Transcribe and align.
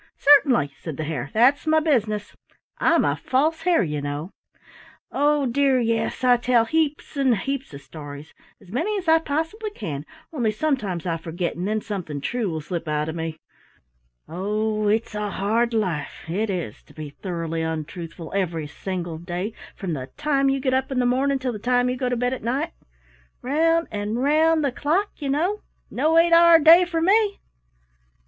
"Certainly," 0.17 0.71
said 0.79 0.97
the 0.97 1.03
Hare, 1.03 1.29
"that's 1.31 1.67
my 1.67 1.79
business, 1.79 2.35
I'm 2.79 3.05
a 3.05 3.15
False 3.15 3.61
Hare, 3.61 3.83
you 3.83 4.01
know. 4.01 4.31
Oh, 5.11 5.45
dear, 5.45 5.79
yes, 5.79 6.23
I 6.23 6.37
tell 6.37 6.65
heaps 6.65 7.15
and 7.17 7.37
heaps 7.37 7.71
of 7.71 7.81
stories, 7.83 8.33
as 8.59 8.71
many 8.71 8.97
as 8.97 9.07
I 9.07 9.19
possibly 9.19 9.69
can, 9.69 10.07
only 10.33 10.49
sometimes 10.51 11.05
I 11.05 11.17
forget 11.17 11.55
and 11.55 11.67
then 11.67 11.81
something 11.81 12.19
true 12.19 12.49
will 12.49 12.61
slip 12.61 12.87
out 12.87 13.09
of 13.09 13.15
me. 13.15 13.37
Oh, 14.27 14.87
it's 14.87 15.13
a 15.13 15.29
hard 15.29 15.71
life, 15.71 16.27
it 16.27 16.49
is, 16.49 16.81
to 16.85 16.95
be 16.95 17.11
thoroughly 17.11 17.61
untruthful 17.61 18.33
every 18.35 18.65
single 18.65 19.19
day 19.19 19.53
from 19.75 19.93
the 19.93 20.07
time 20.17 20.49
you 20.49 20.59
get 20.59 20.73
up 20.73 20.91
in 20.91 20.97
the 20.97 21.05
morning 21.05 21.37
till 21.37 21.53
the 21.53 21.59
time 21.59 21.91
you 21.91 21.95
go 21.95 22.09
to 22.09 22.17
bed 22.17 22.33
at 22.33 22.41
night 22.41 22.71
round 23.43 23.87
and 23.91 24.23
round 24.23 24.65
the 24.65 24.71
clock, 24.71 25.11
you 25.17 25.29
know! 25.29 25.61
No 25.91 26.17
eight 26.17 26.33
hour 26.33 26.57
day 26.57 26.85
for 26.85 27.01
me. 27.01 27.39